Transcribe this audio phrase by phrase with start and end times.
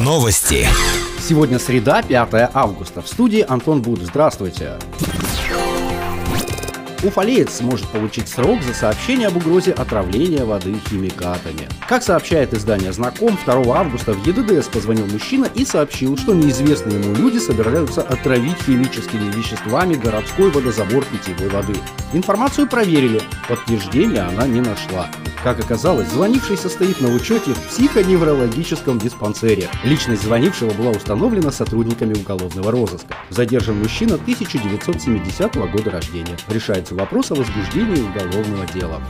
[0.00, 0.66] Новости.
[1.20, 3.02] Сегодня среда, 5 августа.
[3.02, 4.00] В студии Антон Буд.
[4.00, 4.78] Здравствуйте.
[7.02, 11.68] Уфалеец сможет получить срок за сообщение об угрозе отравления воды химикатами.
[11.88, 17.14] Как сообщает издание «Знаком», 2 августа в ЕДДС позвонил мужчина и сообщил, что неизвестные ему
[17.16, 21.74] люди собираются отравить химическими веществами городской водозабор питьевой воды.
[22.12, 25.08] Информацию проверили, подтверждения она не нашла.
[25.42, 29.68] Как оказалось, звонивший состоит на учете в психоневрологическом диспансере.
[29.82, 33.16] Личность звонившего была установлена сотрудниками уголовного розыска.
[33.28, 36.36] Задержан мужчина 1970 года рождения.
[36.48, 39.00] Решается вопрос о возбуждении уголовного дела.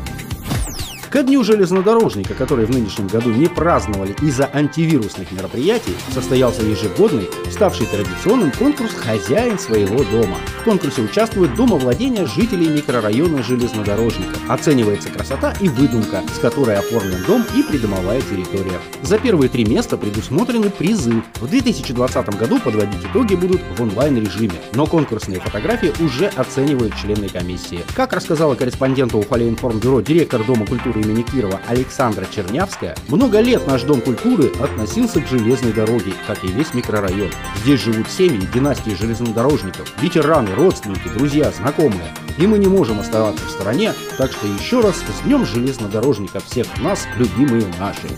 [1.12, 7.84] Ко дню железнодорожника, который в нынешнем году не праздновали из-за антивирусных мероприятий, состоялся ежегодный, ставший
[7.84, 10.38] традиционным конкурс «Хозяин своего дома».
[10.62, 14.38] В конкурсе участвуют домовладения жителей микрорайона железнодорожника.
[14.48, 18.80] Оценивается красота и выдумка, с которой оформлен дом и придомовая территория.
[19.02, 21.22] За первые три места предусмотрены призы.
[21.40, 27.80] В 2020 году подводить итоги будут в онлайн-режиме, но конкурсные фотографии уже оценивают члены комиссии.
[27.94, 34.00] Как рассказала корреспонденту Уфалеинформбюро директор Дома культуры имени Кирова Александра Чернявская, много лет наш Дом
[34.00, 37.30] культуры относился к железной дороге, как и весь микрорайон.
[37.62, 42.14] Здесь живут семьи, династии железнодорожников, ветераны, родственники, друзья, знакомые.
[42.38, 46.66] И мы не можем оставаться в стороне, так что еще раз с Днем железнодорожника всех
[46.80, 48.08] нас, любимые наши.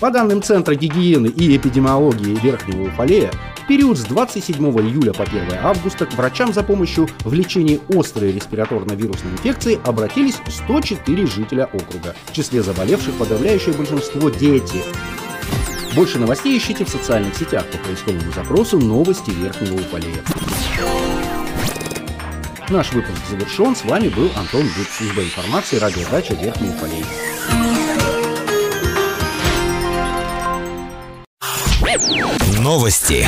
[0.00, 3.32] По данным Центра гигиены и эпидемиологии Верхнего Уфалея,
[3.68, 9.32] период с 27 июля по 1 августа к врачам за помощью в лечении острой респираторно-вирусной
[9.32, 12.16] инфекции обратились 104 жителя округа.
[12.26, 14.82] В числе заболевших подавляющее большинство– дети.
[15.94, 20.22] Больше новостей ищите в социальных сетях по поисковому запросу «Новости Верхнего Уфалея».
[22.70, 23.76] Наш выпуск завершен.
[23.76, 27.77] С вами был Антон Дуб, служба информации, радиодача Верхний Уфалей.
[32.68, 33.24] Новости.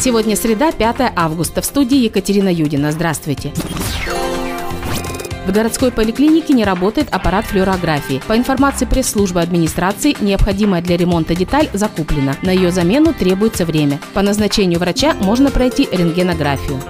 [0.00, 1.62] Сегодня среда, 5 августа.
[1.62, 2.90] В студии Екатерина Юдина.
[2.90, 3.52] Здравствуйте.
[5.46, 8.20] В городской поликлинике не работает аппарат флюорографии.
[8.26, 12.36] По информации пресс-службы администрации, необходимая для ремонта деталь закуплена.
[12.42, 14.00] На ее замену требуется время.
[14.12, 16.80] По назначению врача можно пройти рентгенографию.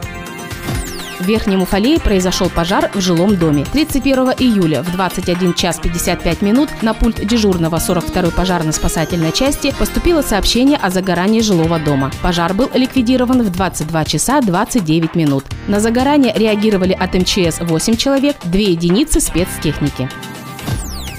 [1.21, 3.67] В Верхнем Уфалее произошел пожар в жилом доме.
[3.71, 10.79] 31 июля в 21 час 55 минут на пульт дежурного 42-й пожарно-спасательной части поступило сообщение
[10.79, 12.11] о загорании жилого дома.
[12.23, 15.45] Пожар был ликвидирован в 22 часа 29 минут.
[15.69, 20.09] На загорание реагировали от МЧС 8 человек, 2 единицы спецтехники.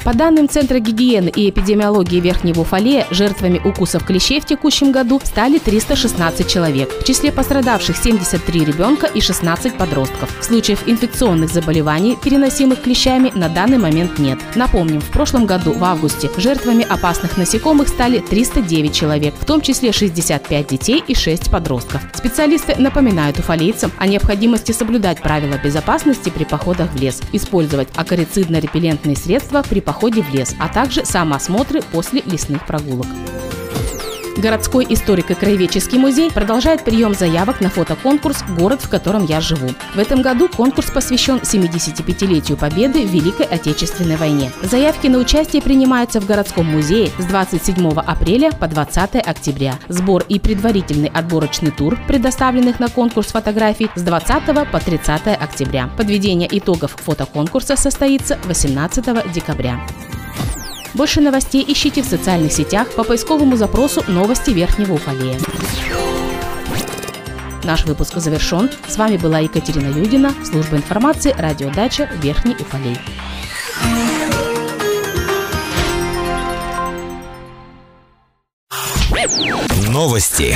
[0.03, 5.59] По данным Центра гигиены и эпидемиологии Верхнего Уфалея, жертвами укусов клещей в текущем году стали
[5.59, 6.91] 316 человек.
[6.99, 10.35] В числе пострадавших 73 ребенка и 16 подростков.
[10.41, 14.39] Случаев инфекционных заболеваний, переносимых клещами, на данный момент нет.
[14.55, 19.91] Напомним, в прошлом году, в августе, жертвами опасных насекомых стали 309 человек, в том числе
[19.91, 22.01] 65 детей и 6 подростков.
[22.15, 29.61] Специалисты напоминают уфалейцам о необходимости соблюдать правила безопасности при походах в лес, использовать акарицидно-репеллентные средства
[29.61, 33.07] при походе в лес, а также самоосмотры после лесных прогулок.
[34.37, 39.69] Городской историко-краеведческий музей продолжает прием заявок на фотоконкурс «Город, в котором я живу».
[39.93, 44.51] В этом году конкурс посвящен 75-летию Победы в Великой Отечественной войне.
[44.61, 49.77] Заявки на участие принимаются в городском музее с 27 апреля по 20 октября.
[49.89, 55.89] Сбор и предварительный отборочный тур предоставленных на конкурс фотографий с 20 по 30 октября.
[55.97, 59.79] Подведение итогов фотоконкурса состоится 18 декабря.
[60.93, 65.39] Больше новостей ищите в социальных сетях по поисковому запросу «Новости Верхнего Уфалея».
[67.63, 68.69] Наш выпуск завершен.
[68.87, 72.97] С вами была Екатерина Юдина, служба информации, радиодача Верхний Уфалей.
[79.89, 80.55] Новости.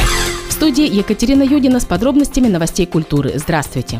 [0.50, 3.34] В студии Екатерина Юдина с подробностями новостей культуры.
[3.36, 4.00] Здравствуйте.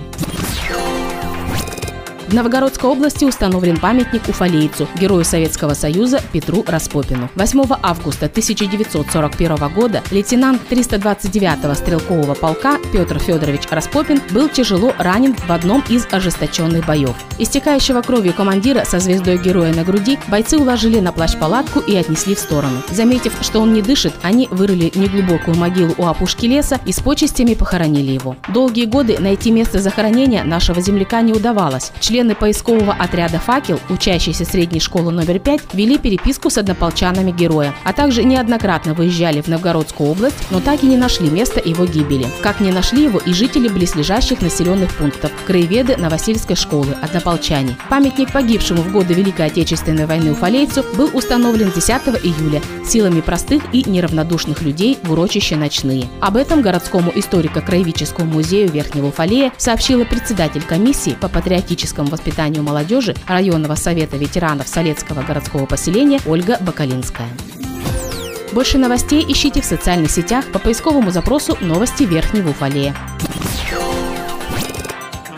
[2.36, 7.30] Новгородской области установлен памятник уфалейцу, герою Советского Союза Петру Распопину.
[7.36, 15.50] 8 августа 1941 года лейтенант 329-го стрелкового полка Петр Федорович Распопин был тяжело ранен в
[15.50, 17.16] одном из ожесточенных боев.
[17.38, 22.40] Истекающего кровью командира со звездой героя на груди бойцы уложили на плащ-палатку и отнесли в
[22.40, 22.82] сторону.
[22.92, 27.54] Заметив, что он не дышит, они вырыли неглубокую могилу у опушки леса и с почестями
[27.54, 28.36] похоронили его.
[28.50, 31.94] Долгие годы найти место захоронения нашего земляка не удавалось.
[32.02, 37.76] Члены Члены поискового отряда «Факел», учащиеся средней школы номер 5, вели переписку с однополчанами героя,
[37.84, 42.26] а также неоднократно выезжали в Новгородскую область, но так и не нашли места его гибели.
[42.42, 47.78] Как не нашли его и жители близлежащих населенных пунктов, краеведы Новосильской школы, однополчане.
[47.92, 51.92] Памятник погибшему в годы Великой Отечественной войны уфалейцу был установлен 10
[52.24, 56.08] июля силами простых и неравнодушных людей в урочище «Ночные».
[56.22, 63.76] Об этом городскому историко-краеведческому музею Верхнего Уфалея сообщила председатель комиссии по патриотическому воспитанию молодежи районного
[63.76, 67.30] совета ветеранов Солецкого городского поселения Ольга Бакалинская.
[68.52, 72.96] Больше новостей ищите в социальных сетях по поисковому запросу «Новости Верхнего Уфалея».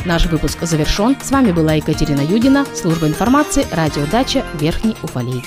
[0.06, 1.18] Наш выпуск завершен.
[1.22, 5.44] С вами была Екатерина Юдина, служба информации, радиодача Верхний Уфалей.